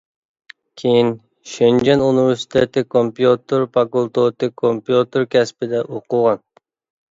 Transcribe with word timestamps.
كېيىن 0.81 1.11
شېنجېن 1.55 2.01
ئۇنىۋېرسىتېتى 2.05 2.83
كومپيۇتېر 2.95 3.67
فاكۇلتېتى 3.77 4.51
كومپيۇتېر 4.65 5.31
كەسپىدە 5.37 5.85
ئوقۇغان. 5.89 6.45